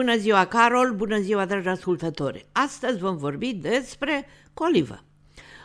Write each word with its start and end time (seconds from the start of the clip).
Bună 0.00 0.16
ziua, 0.16 0.44
Carol! 0.44 0.94
Bună 0.94 1.18
ziua, 1.20 1.44
dragi 1.44 1.68
ascultători! 1.68 2.46
Astăzi 2.52 2.98
vom 2.98 3.16
vorbi 3.16 3.52
despre 3.52 4.26
colivă. 4.54 5.04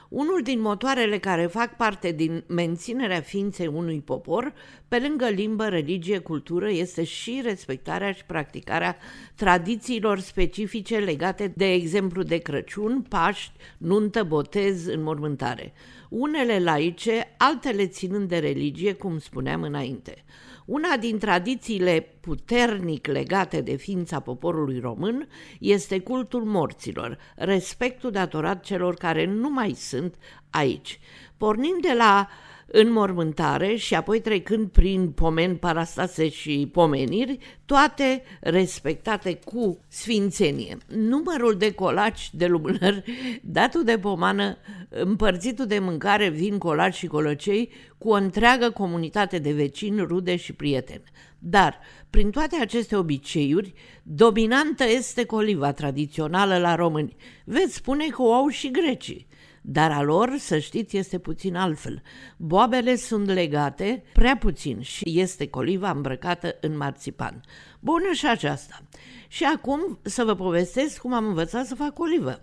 Unul 0.10 0.42
din 0.44 0.62
motoarele 0.62 1.18
care 1.18 1.46
fac 1.46 1.76
parte 1.76 2.12
din 2.12 2.44
menținerea 2.48 3.22
ființei 3.22 3.68
unui 3.68 4.02
popor, 4.02 4.54
pe 4.88 5.00
lângă 5.00 5.26
limbă, 5.26 5.68
religie, 5.68 6.18
cultură, 6.18 6.70
este 6.70 7.04
și 7.04 7.42
respectarea 7.44 8.12
și 8.12 8.26
practicarea 8.26 8.98
tradițiilor 9.36 10.20
specifice 10.20 10.98
legate, 10.98 11.54
de 11.56 11.72
exemplu, 11.72 12.24
de 12.24 12.38
Crăciun, 12.38 13.06
Paști, 13.10 13.52
nuntă, 13.78 14.24
botez, 14.24 14.86
înmormântare. 14.86 15.74
Unele 16.18 16.60
laice, 16.60 17.36
altele 17.38 17.88
ținând 17.88 18.30
de 18.30 18.38
religie, 18.38 18.94
cum 18.94 19.20
spuneam 19.20 19.62
înainte. 19.62 20.24
Una 20.66 20.98
din 20.98 21.18
tradițiile 21.18 22.18
puternic 22.20 23.08
legate 23.08 23.62
de 23.62 23.76
ființa 23.76 24.20
poporului 24.20 24.80
român 24.80 25.28
este 25.60 26.00
cultul 26.00 26.44
morților, 26.44 27.18
respectul 27.36 28.12
datorat 28.12 28.64
celor 28.64 28.94
care 28.94 29.26
nu 29.26 29.50
mai 29.50 29.74
sunt 29.74 30.16
aici. 30.50 31.00
Pornind 31.38 31.82
de 31.82 31.94
la 31.98 32.28
înmormântare 32.66 33.76
și 33.76 33.96
apoi 33.96 34.22
trecând 34.22 34.70
prin 34.70 35.10
pomeni, 35.10 35.56
parastase 35.56 36.30
și 36.30 36.70
pomeniri, 36.72 37.38
toate 37.66 38.24
respectate 38.40 39.40
cu 39.44 39.80
sfințenie. 39.88 40.78
Numărul 40.88 41.56
de 41.58 41.72
colaci 41.72 42.30
de 42.34 42.46
lumânări, 42.46 43.04
datul 43.42 43.84
de 43.84 43.98
pomană, 43.98 44.58
împărțitul 44.90 45.66
de 45.66 45.80
mâncare, 45.80 46.30
vin, 46.30 46.58
colaci 46.58 46.96
și 46.96 47.08
colăcei 47.08 47.70
cu 47.98 48.10
o 48.10 48.14
întreagă 48.14 48.70
comunitate 48.70 49.40
de 49.40 49.52
vecini, 49.52 50.02
rude 50.02 50.36
și 50.36 50.54
prieteni. 50.54 51.04
Dar, 51.40 51.80
prin 52.10 52.30
toate 52.30 52.56
aceste 52.62 52.96
obiceiuri, 52.96 53.74
dominantă 54.04 54.84
este 54.84 55.26
coliva 55.26 55.72
tradițională 55.72 56.58
la 56.58 56.76
români. 56.76 57.16
Veți 57.44 57.74
spune 57.74 58.08
că 58.08 58.22
o 58.22 58.34
au 58.34 58.48
și 58.48 58.72
grecii. 58.72 59.28
Dar 59.68 59.92
a 59.92 60.02
lor, 60.02 60.36
să 60.38 60.58
știți, 60.58 60.98
este 60.98 61.18
puțin 61.18 61.56
altfel. 61.56 62.02
Boabele 62.38 62.96
sunt 62.96 63.28
legate 63.28 64.04
prea 64.14 64.38
puțin 64.38 64.82
și 64.82 65.20
este 65.20 65.48
coliva 65.48 65.90
îmbrăcată 65.90 66.56
în 66.62 66.78
marțipan. 66.78 67.42
Bună 67.80 68.12
și 68.14 68.28
aceasta. 68.28 68.82
Și 69.28 69.44
acum 69.44 70.00
să 70.02 70.24
vă 70.24 70.36
povestesc 70.36 70.98
cum 70.98 71.14
am 71.14 71.26
învățat 71.26 71.66
să 71.66 71.76
fac 71.76 72.00
olivă. 72.00 72.40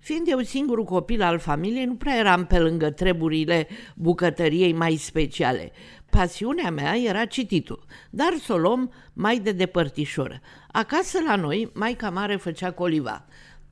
Fiind 0.00 0.28
eu 0.28 0.40
singurul 0.40 0.84
copil 0.84 1.22
al 1.22 1.38
familiei, 1.38 1.84
nu 1.84 1.94
prea 1.94 2.16
eram 2.16 2.46
pe 2.46 2.58
lângă 2.58 2.90
treburile 2.90 3.68
bucătăriei 3.94 4.72
mai 4.72 4.96
speciale. 4.96 5.72
Pasiunea 6.10 6.70
mea 6.70 6.96
era 6.96 7.24
cititul, 7.24 7.84
dar 8.10 8.32
să 8.42 8.52
o 8.52 8.58
luăm 8.58 8.92
mai 9.12 9.38
de 9.38 9.52
depărtișoră. 9.52 10.40
Acasă 10.70 11.18
la 11.26 11.36
noi, 11.36 11.70
maica 11.74 12.10
mare 12.10 12.36
făcea 12.36 12.70
coliva. 12.70 13.24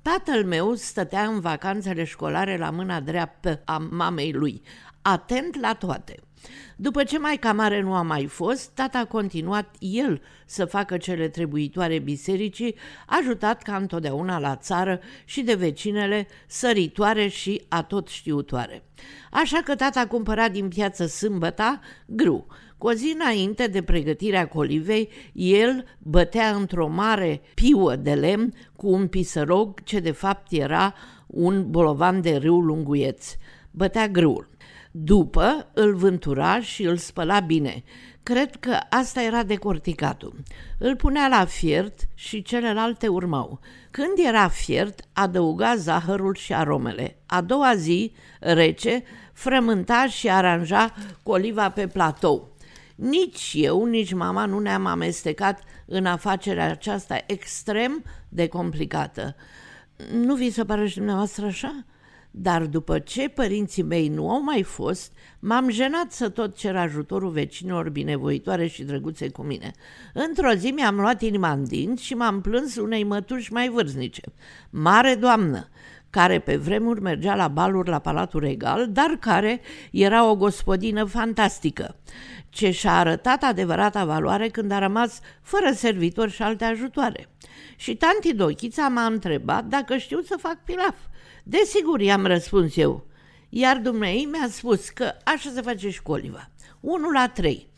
Tatăl 0.03 0.45
meu 0.45 0.75
stătea 0.75 1.23
în 1.23 1.41
vacanțele 1.41 2.05
școlare 2.05 2.57
la 2.57 2.71
mâna 2.71 3.01
dreaptă 3.01 3.63
a 3.65 3.89
mamei 3.91 4.33
lui, 4.33 4.63
atent 5.03 5.61
la 5.61 5.75
toate. 5.75 6.19
După 6.77 7.05
ce 7.05 7.19
mai 7.19 7.41
mare 7.55 7.81
nu 7.81 7.95
a 7.95 8.03
mai 8.03 8.27
fost, 8.27 8.71
tata 8.71 8.99
a 8.99 9.05
continuat 9.05 9.75
el 9.79 10.23
să 10.47 10.65
facă 10.65 10.97
cele 10.97 11.29
trebuitoare 11.29 11.99
bisericii, 11.99 12.75
ajutat 13.07 13.63
ca 13.63 13.77
întotdeauna 13.77 14.39
la 14.39 14.57
țară 14.57 15.01
și 15.25 15.43
de 15.43 15.55
vecinele 15.55 16.27
săritoare 16.47 17.29
și 17.29 17.65
atot 17.69 18.09
știutoare. 18.09 18.83
Așa 19.31 19.61
că 19.65 19.75
tata 19.75 20.07
cumpăra 20.07 20.49
din 20.49 20.69
piață 20.69 21.07
sâmbăta 21.07 21.81
grâu, 22.07 22.47
cu 22.81 22.87
o 22.87 22.93
zi 22.93 23.17
înainte 23.21 23.67
de 23.67 23.83
pregătirea 23.83 24.49
colivei, 24.49 25.09
el 25.33 25.85
bătea 25.99 26.51
într-o 26.51 26.89
mare 26.89 27.41
piuă 27.55 27.97
de 27.97 28.15
lemn 28.15 28.53
cu 28.77 28.89
un 28.89 29.09
pisărog 29.09 29.83
ce 29.85 29.99
de 29.99 30.11
fapt 30.11 30.53
era 30.53 30.95
un 31.27 31.71
bolovan 31.71 32.21
de 32.21 32.37
râu 32.37 32.61
lunguieț. 32.61 33.35
Bătea 33.71 34.09
grâul. 34.09 34.49
După 34.91 35.71
îl 35.73 35.95
vântura 35.95 36.61
și 36.61 36.83
îl 36.85 36.97
spăla 36.97 37.41
bine. 37.41 37.83
Cred 38.23 38.57
că 38.57 38.79
asta 38.91 39.23
era 39.23 39.43
decorticatul. 39.43 40.43
Îl 40.79 40.97
punea 40.97 41.29
la 41.29 41.45
fiert 41.45 42.09
și 42.15 42.43
celelalte 42.43 43.09
urmau. 43.09 43.61
Când 43.91 44.13
era 44.27 44.49
fiert, 44.49 45.01
adăuga 45.13 45.77
zahărul 45.77 46.35
și 46.35 46.55
aromele. 46.55 47.17
A 47.27 47.41
doua 47.41 47.75
zi, 47.75 48.13
rece, 48.39 49.03
frământa 49.33 50.07
și 50.07 50.31
aranja 50.31 50.95
coliva 51.23 51.71
pe 51.71 51.87
platou. 51.87 52.59
Nici 53.01 53.53
eu, 53.55 53.85
nici 53.85 54.13
mama 54.13 54.45
nu 54.45 54.59
ne-am 54.59 54.87
amestecat 54.87 55.63
în 55.87 56.07
afacerea 56.07 56.71
aceasta 56.71 57.19
extrem 57.27 58.05
de 58.29 58.49
complicată. 58.49 59.37
Nu 60.13 60.35
vi 60.35 60.51
se 60.51 60.65
pare 60.65 60.87
și 60.87 60.97
dumneavoastră 60.97 61.47
așa? 61.47 61.85
Dar 62.31 62.67
după 62.67 62.99
ce 62.99 63.29
părinții 63.29 63.83
mei 63.83 64.09
nu 64.09 64.31
au 64.31 64.43
mai 64.43 64.63
fost, 64.63 65.13
m-am 65.39 65.71
jenat 65.71 66.13
să 66.13 66.29
tot 66.29 66.57
cer 66.57 66.77
ajutorul 66.77 67.31
vecinilor 67.31 67.91
binevoitoare 67.91 68.67
și 68.67 68.83
drăguțe 68.83 69.29
cu 69.29 69.43
mine. 69.43 69.71
Într-o 70.15 70.53
zi 70.53 70.71
mi-am 70.71 70.97
luat 70.97 71.23
inima 71.23 71.53
în 71.53 71.65
dinți 71.65 72.05
și 72.05 72.15
m-am 72.15 72.41
plâns 72.41 72.77
unei 72.77 73.05
mătuși 73.05 73.53
mai 73.53 73.69
vârstnice. 73.69 74.23
Mare 74.71 75.15
doamnă, 75.15 75.69
care 76.11 76.39
pe 76.39 76.57
vremuri 76.57 77.01
mergea 77.01 77.35
la 77.35 77.49
baluri 77.49 77.89
la 77.89 77.99
Palatul 77.99 78.41
Regal, 78.41 78.89
dar 78.93 79.17
care 79.21 79.61
era 79.91 80.31
o 80.31 80.37
gospodină 80.37 81.05
fantastică, 81.05 81.97
ce 82.49 82.71
și-a 82.71 82.99
arătat 82.99 83.43
adevărata 83.43 84.05
valoare 84.05 84.49
când 84.49 84.71
a 84.71 84.79
rămas 84.79 85.21
fără 85.43 85.73
servitori 85.75 86.31
și 86.31 86.43
alte 86.43 86.65
ajutoare. 86.65 87.29
Și 87.77 87.95
tanti 87.97 88.35
Dochița 88.35 88.89
m-a 88.89 89.05
întrebat 89.05 89.65
dacă 89.65 89.97
știu 89.97 90.21
să 90.21 90.37
fac 90.39 90.65
pilaf. 90.65 90.97
Desigur, 91.43 92.01
i-am 92.01 92.27
răspuns 92.27 92.77
eu. 92.77 93.07
Iar 93.49 93.77
dumnei 93.77 94.29
mi-a 94.31 94.49
spus 94.51 94.89
că 94.89 95.13
așa 95.25 95.51
se 95.55 95.61
face 95.61 95.91
școliva. 95.91 96.51
1 96.81 97.11
la 97.11 97.29
3 97.29 97.69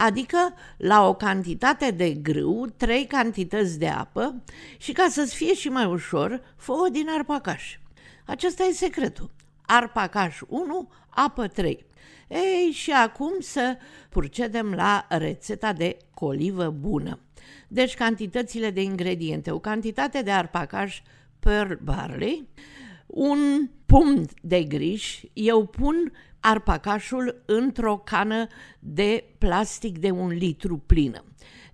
adică 0.00 0.54
la 0.76 1.08
o 1.08 1.14
cantitate 1.14 1.90
de 1.90 2.10
grâu, 2.10 2.66
trei 2.76 3.06
cantități 3.06 3.78
de 3.78 3.88
apă 3.88 4.42
și 4.76 4.92
ca 4.92 5.06
să-ți 5.10 5.34
fie 5.34 5.54
și 5.54 5.68
mai 5.68 5.84
ușor, 5.84 6.42
fă-o 6.56 6.88
din 6.88 7.08
arpacaș. 7.08 7.78
Acesta 8.26 8.64
e 8.64 8.72
secretul. 8.72 9.30
Arpacaș 9.66 10.40
1, 10.48 10.90
apă 11.08 11.46
3. 11.46 11.86
Ei, 12.28 12.70
și 12.72 12.90
acum 12.90 13.32
să 13.40 13.76
procedem 14.08 14.72
la 14.72 15.06
rețeta 15.08 15.72
de 15.72 15.96
colivă 16.14 16.70
bună. 16.70 17.18
Deci 17.68 17.94
cantitățile 17.94 18.70
de 18.70 18.82
ingrediente. 18.82 19.50
O 19.50 19.58
cantitate 19.58 20.22
de 20.22 20.30
arpacaș 20.30 21.02
pearl 21.40 21.72
barley, 21.82 22.48
un 23.06 23.70
pumn 23.86 24.26
de 24.42 24.62
griș, 24.62 25.22
eu 25.32 25.66
pun 25.66 26.12
arpacașul 26.40 27.42
într-o 27.46 27.96
cană 27.96 28.46
de 28.78 29.24
plastic 29.38 29.98
de 29.98 30.10
un 30.10 30.28
litru 30.28 30.76
plină. 30.86 31.24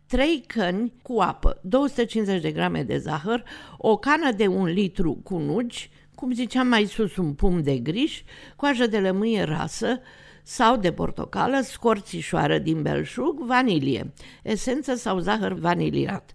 3 0.06 0.44
căni 0.46 0.92
cu 1.02 1.20
apă, 1.20 1.60
250 1.62 2.42
de 2.42 2.52
grame 2.52 2.82
de 2.82 2.98
zahăr, 2.98 3.44
o 3.76 3.96
cană 3.96 4.32
de 4.32 4.46
un 4.46 4.64
litru 4.64 5.14
cu 5.22 5.38
nuci, 5.38 5.90
cum 6.14 6.32
ziceam 6.32 6.66
mai 6.66 6.84
sus 6.84 7.16
un 7.16 7.34
pumn 7.34 7.62
de 7.62 7.78
griș, 7.78 8.22
coajă 8.56 8.86
de 8.86 8.98
lămâie 8.98 9.42
rasă 9.42 10.00
sau 10.42 10.76
de 10.76 10.92
portocală, 10.92 11.60
scorțișoară 11.60 12.58
din 12.58 12.82
belșug, 12.82 13.40
vanilie, 13.40 14.12
esență 14.42 14.94
sau 14.94 15.18
zahăr 15.18 15.52
vaniliat, 15.52 16.34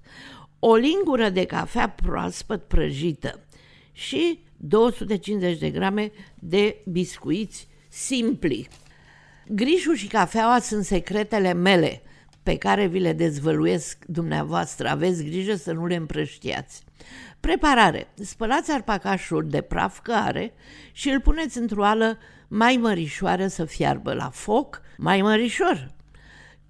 o 0.59 0.75
lingură 0.75 1.29
de 1.29 1.45
cafea 1.45 1.89
proaspăt 1.89 2.67
prăjită 2.67 3.39
și 3.91 4.39
250 4.57 5.57
de 5.57 5.69
grame 5.69 6.11
de 6.39 6.81
biscuiți 6.85 7.67
simpli. 7.91 8.67
Grișul 9.47 9.95
și 9.95 10.07
cafeaua 10.07 10.59
sunt 10.59 10.85
secretele 10.85 11.53
mele 11.53 12.01
pe 12.43 12.57
care 12.57 12.85
vi 12.85 12.99
le 12.99 13.13
dezvăluiesc 13.13 14.05
dumneavoastră. 14.05 14.89
Aveți 14.89 15.23
grijă 15.23 15.55
să 15.55 15.71
nu 15.71 15.85
le 15.85 15.95
împrăștiați. 15.95 16.83
Preparare. 17.39 18.07
Spălați 18.13 18.71
arpacașul 18.71 19.47
de 19.49 19.61
praf 19.61 19.99
care 19.99 20.53
și 20.91 21.09
îl 21.09 21.21
puneți 21.21 21.57
într-o 21.57 21.85
ală 21.85 22.17
mai 22.47 22.77
mărișoară 22.81 23.47
să 23.47 23.65
fiarbă 23.65 24.13
la 24.13 24.29
foc, 24.29 24.81
mai 24.97 25.21
mărișor. 25.21 25.91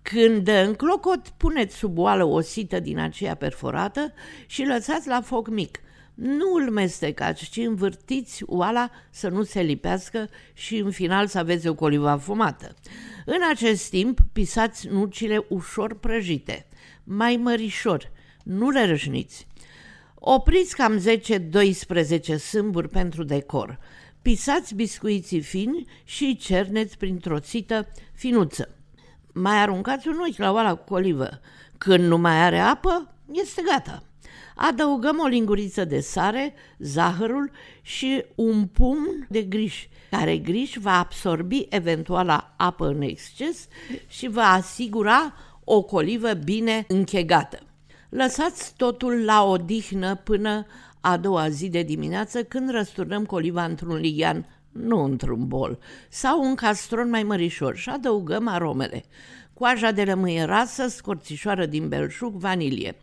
Când 0.02 0.48
în 0.48 0.74
clocot, 0.74 1.30
puneți 1.30 1.76
sub 1.76 1.98
oală 1.98 2.24
o 2.24 2.42
sită 2.42 2.80
din 2.80 3.00
aceea 3.00 3.36
perforată 3.36 4.14
și 4.46 4.64
lăsați 4.64 5.08
la 5.08 5.22
foc 5.22 5.50
mic– 5.50 5.80
nu 6.14 6.54
îl 6.54 6.72
mestecați, 6.72 7.50
ci 7.50 7.58
învârtiți 7.58 8.44
oala 8.46 8.90
să 9.10 9.30
nu 9.30 9.44
se 9.44 9.62
lipească 9.62 10.30
și 10.54 10.78
în 10.78 10.92
final 10.92 11.28
să 11.28 11.38
aveți 11.38 11.68
o 11.68 11.76
coliva 11.76 12.18
fumată. 12.18 12.76
În 13.26 13.40
acest 13.52 13.90
timp, 13.90 14.20
pisați 14.34 14.88
nucile 14.88 15.46
ușor 15.50 16.00
prăjite, 16.00 16.68
mai 17.04 17.36
mărișor, 17.36 18.12
nu 18.44 18.70
le 18.70 18.86
rășniți. 18.86 19.48
Opriți 20.16 20.76
cam 20.76 21.04
10-12 22.34 22.36
sâmburi 22.36 22.90
pentru 22.90 23.24
decor. 23.24 23.80
Pisați 24.22 24.76
biscuiții 24.76 25.42
fini 25.42 25.86
și 26.04 26.38
cerneți 26.38 26.98
printr-o 26.98 27.40
țită 27.40 27.88
finuță. 28.14 28.76
Mai 29.34 29.58
aruncați 29.58 30.08
un 30.08 30.20
ochi 30.28 30.38
la 30.38 30.52
oala 30.52 30.76
cu 30.76 30.84
colivă. 30.84 31.30
Când 31.78 32.04
nu 32.04 32.18
mai 32.18 32.44
are 32.44 32.60
apă, 32.60 33.14
este 33.32 33.62
gata. 33.66 34.04
Adăugăm 34.56 35.20
o 35.20 35.28
linguriță 35.28 35.86
de 35.86 36.00
sare, 36.00 36.54
zahărul 36.78 37.52
și 37.82 38.26
un 38.36 38.66
pumn 38.66 39.28
de 39.30 39.42
griș, 39.42 39.88
care 40.10 40.38
griș 40.38 40.76
va 40.76 41.00
absorbi 41.00 41.66
eventuala 41.70 42.54
apă 42.58 42.88
în 42.88 43.02
exces 43.02 43.68
și 44.08 44.28
va 44.28 44.52
asigura 44.52 45.34
o 45.64 45.82
colivă 45.82 46.34
bine 46.34 46.86
închegată. 46.88 47.60
Lăsați 48.10 48.74
totul 48.78 49.24
la 49.26 49.44
odihnă 49.44 50.16
până 50.16 50.66
a 51.02 51.18
doua 51.18 51.50
zi 51.50 51.70
de 51.70 51.82
dimineață 51.82 52.44
când 52.44 52.70
răsturnăm 52.70 53.26
coliva 53.26 53.64
într-un 53.64 53.96
lighean, 53.96 54.46
nu 54.72 55.04
într-un 55.04 55.48
bol, 55.48 55.80
sau 56.10 56.44
un 56.44 56.56
castron 56.56 57.10
mai 57.10 57.24
mărișor 57.24 57.76
și 57.76 57.90
adăugăm 57.90 58.48
aromele. 58.48 59.04
Coaja 59.54 59.92
de 59.92 60.04
lămâie 60.04 60.44
rasă, 60.44 60.88
scorțișoară 60.88 61.66
din 61.66 61.88
belșug, 61.88 62.34
vanilie. 62.34 62.96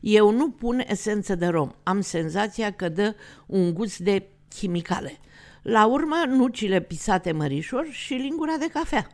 Eu 0.00 0.30
nu 0.30 0.50
pun 0.50 0.84
esență 0.86 1.34
de 1.34 1.46
rom, 1.46 1.70
am 1.82 2.00
senzația 2.00 2.70
că 2.70 2.88
dă 2.88 3.14
un 3.46 3.74
gust 3.74 3.98
de 3.98 4.26
chimicale. 4.48 5.18
La 5.62 5.86
urmă, 5.86 6.16
nucile 6.28 6.80
pisate 6.80 7.32
mărișor 7.32 7.86
și 7.90 8.14
lingura 8.14 8.56
de 8.58 8.66
cafea. 8.72 9.06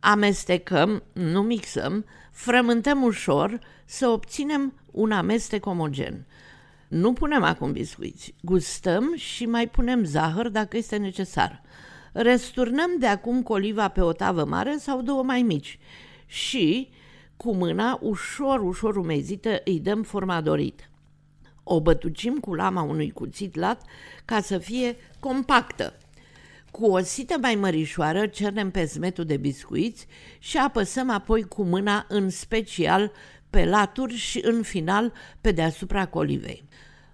Amestecăm, 0.00 1.02
nu 1.12 1.42
mixăm, 1.42 2.04
frământăm 2.32 3.02
ușor 3.02 3.58
să 3.84 4.08
obținem 4.08 4.80
un 4.90 5.12
amestec 5.12 5.66
omogen. 5.66 6.26
Nu 6.88 7.12
punem 7.12 7.42
acum 7.42 7.72
biscuiți, 7.72 8.34
gustăm 8.42 9.14
și 9.16 9.46
mai 9.46 9.68
punem 9.68 10.04
zahăr 10.04 10.48
dacă 10.48 10.76
este 10.76 10.96
necesar. 10.96 11.62
Resturnăm 12.12 12.90
de 12.98 13.06
acum 13.06 13.42
coliva 13.42 13.88
pe 13.88 14.00
o 14.00 14.12
tavă 14.12 14.44
mare 14.44 14.76
sau 14.78 15.02
două 15.02 15.22
mai 15.22 15.42
mici 15.42 15.78
și, 16.26 16.88
cu 17.36 17.54
mâna 17.54 17.98
ușor, 18.02 18.60
ușor 18.60 18.96
umezită, 18.96 19.60
îi 19.64 19.80
dăm 19.80 20.02
forma 20.02 20.40
dorită. 20.40 20.82
O 21.62 21.80
bătucim 21.80 22.38
cu 22.38 22.54
lama 22.54 22.82
unui 22.82 23.10
cuțit 23.10 23.54
lat 23.54 23.82
ca 24.24 24.40
să 24.40 24.58
fie 24.58 24.96
compactă. 25.20 25.98
Cu 26.70 26.84
o 26.84 26.98
sită 26.98 27.36
mai 27.40 27.54
mărișoară 27.54 28.26
cernem 28.26 28.70
pe 28.70 28.84
smetul 28.84 29.24
de 29.24 29.36
biscuiți 29.36 30.06
și 30.38 30.58
apăsăm 30.58 31.10
apoi 31.10 31.42
cu 31.42 31.62
mâna 31.62 32.06
în 32.08 32.30
special 32.30 33.12
pe 33.50 33.64
laturi 33.64 34.14
și 34.14 34.40
în 34.44 34.62
final 34.62 35.12
pe 35.40 35.50
deasupra 35.50 36.06
colivei. 36.06 36.64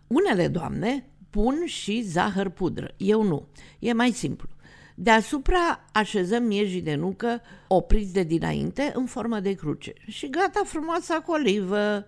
Unele 0.06 0.48
doamne 0.48 1.06
pun 1.30 1.62
și 1.66 2.02
zahăr 2.02 2.48
pudră, 2.48 2.94
eu 2.96 3.22
nu, 3.22 3.48
e 3.78 3.92
mai 3.92 4.10
simplu. 4.10 4.48
Deasupra 4.94 5.84
așezăm 5.92 6.42
miejii 6.42 6.82
de 6.82 6.94
nucă 6.94 7.40
opriți 7.68 8.12
de 8.12 8.22
dinainte 8.22 8.92
în 8.94 9.06
formă 9.06 9.40
de 9.40 9.52
cruce 9.52 9.92
și 10.06 10.30
gata 10.30 10.62
frumoasa 10.64 11.14
colivă, 11.14 12.06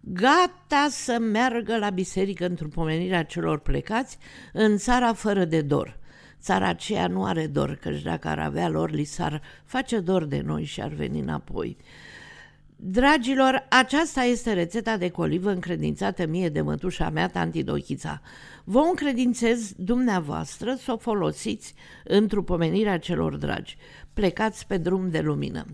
gata 0.00 0.86
să 0.90 1.18
meargă 1.18 1.76
la 1.76 1.90
biserică 1.90 2.46
într-o 2.46 2.68
pomenirea 2.68 3.24
celor 3.24 3.58
plecați 3.58 4.18
în 4.52 4.76
țara 4.76 5.12
fără 5.12 5.44
de 5.44 5.60
dor. 5.60 5.98
Țara 6.40 6.68
aceea 6.68 7.06
nu 7.06 7.24
are 7.24 7.46
dor, 7.46 7.74
căci 7.74 8.02
dacă 8.02 8.28
ar 8.28 8.38
avea 8.38 8.68
lor, 8.68 8.90
li 8.90 9.04
s-ar 9.04 9.42
face 9.64 10.00
dor 10.00 10.24
de 10.24 10.40
noi 10.44 10.64
și 10.64 10.80
ar 10.80 10.92
veni 10.92 11.20
înapoi. 11.20 11.76
Dragilor, 12.84 13.66
aceasta 13.68 14.22
este 14.22 14.52
rețeta 14.52 14.96
de 14.96 15.08
colivă 15.08 15.50
încredințată 15.50 16.26
mie 16.26 16.48
de 16.48 16.60
mătușa 16.60 17.10
mea, 17.10 17.28
tanti 17.28 17.62
Dochița. 17.62 18.20
Vă 18.64 18.78
încredințez 18.78 19.72
dumneavoastră 19.76 20.74
să 20.74 20.92
o 20.92 20.96
folosiți 20.96 21.74
într-o 22.04 22.42
pomenire 22.42 22.98
celor 22.98 23.36
dragi. 23.36 23.76
Plecați 24.14 24.66
pe 24.66 24.76
drum 24.76 25.10
de 25.10 25.20
lumină. 25.20 25.66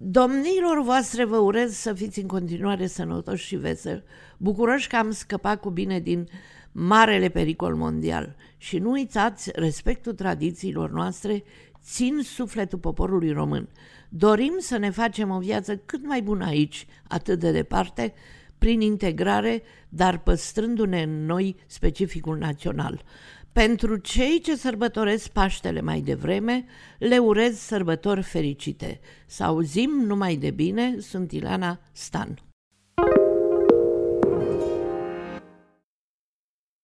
Domnilor 0.00 0.82
voastre 0.82 1.24
vă 1.24 1.36
urez 1.36 1.74
să 1.74 1.92
fiți 1.92 2.20
în 2.20 2.26
continuare 2.26 2.86
sănătoși 2.86 3.46
și 3.46 3.56
veseli, 3.56 4.02
bucuroși 4.36 4.88
că 4.88 4.96
am 4.96 5.10
scăpat 5.10 5.60
cu 5.60 5.70
bine 5.70 6.00
din 6.00 6.28
marele 6.72 7.28
pericol 7.28 7.74
mondial 7.74 8.36
și 8.56 8.78
nu 8.78 8.90
uitați 8.90 9.50
respectul 9.54 10.12
tradițiilor 10.12 10.90
noastre, 10.90 11.44
țin 11.82 12.20
sufletul 12.22 12.78
poporului 12.78 13.30
român. 13.30 13.68
Dorim 14.08 14.54
să 14.58 14.76
ne 14.76 14.90
facem 14.90 15.30
o 15.30 15.38
viață 15.38 15.76
cât 15.76 16.06
mai 16.06 16.22
bună 16.22 16.44
aici, 16.44 16.86
atât 17.08 17.38
de 17.38 17.50
departe, 17.50 18.14
prin 18.58 18.80
integrare, 18.80 19.62
dar 19.88 20.18
păstrându-ne 20.18 21.02
în 21.02 21.24
noi 21.24 21.56
specificul 21.66 22.36
național. 22.36 23.02
Pentru 23.52 23.96
cei 23.96 24.40
ce 24.40 24.56
sărbătoresc 24.56 25.28
Paștele 25.28 25.80
mai 25.80 26.00
devreme, 26.00 26.64
le 26.98 27.18
urez 27.18 27.58
sărbători 27.58 28.22
fericite. 28.22 29.00
Să 29.26 29.44
auzim 29.44 29.90
numai 29.90 30.36
de 30.36 30.50
bine, 30.50 30.96
sunt 30.98 31.32
Ileana 31.32 31.80
Stan. 31.92 32.47